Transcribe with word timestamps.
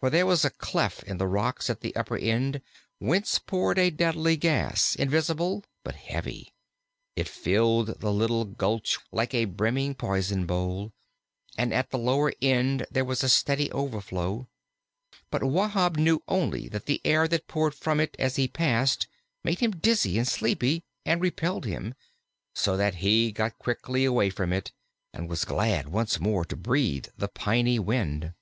For 0.00 0.10
there 0.10 0.26
was 0.26 0.44
a 0.44 0.50
cleft 0.50 1.02
in 1.02 1.18
the 1.18 1.26
rocks 1.26 1.68
at 1.68 1.80
the 1.80 1.96
upper 1.96 2.16
end, 2.16 2.62
whence 3.00 3.40
poured 3.40 3.80
a 3.80 3.90
deadly 3.90 4.36
gas; 4.36 4.94
invisible 4.94 5.64
but 5.82 5.96
heavy, 5.96 6.54
it 7.16 7.26
filled 7.28 7.98
the 7.98 8.12
little 8.12 8.44
gulch 8.44 9.00
like 9.10 9.34
a 9.34 9.46
brimming 9.46 9.96
poison 9.96 10.46
bowl, 10.46 10.92
and 11.56 11.74
at 11.74 11.90
the 11.90 11.98
lower 11.98 12.32
end 12.40 12.86
there 12.92 13.04
was 13.04 13.24
a 13.24 13.28
steady 13.28 13.72
overflow. 13.72 14.46
But 15.32 15.42
Wahb 15.42 15.96
knew 15.96 16.22
only 16.28 16.68
that 16.68 16.86
the 16.86 17.00
air 17.04 17.26
that 17.26 17.48
poured 17.48 17.74
from 17.74 17.98
it 17.98 18.14
as 18.20 18.36
he 18.36 18.46
passed 18.46 19.08
made 19.42 19.58
him 19.58 19.72
dizzy 19.80 20.16
and 20.16 20.28
sleepy, 20.28 20.84
and 21.04 21.20
repelled 21.20 21.64
him, 21.66 21.94
so 22.54 22.76
that 22.76 22.94
he 22.94 23.32
got 23.32 23.58
quickly 23.58 24.04
away 24.04 24.30
from 24.30 24.52
it 24.52 24.70
and 25.12 25.28
was 25.28 25.44
glad 25.44 25.88
once 25.88 26.20
more 26.20 26.44
to 26.44 26.54
breathe 26.54 27.06
the 27.16 27.26
piny 27.26 27.80
wind. 27.80 28.32